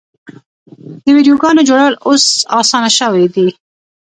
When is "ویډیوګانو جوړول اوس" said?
1.15-2.23